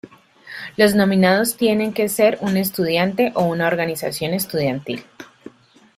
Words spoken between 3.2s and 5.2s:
o una organización estudiantil.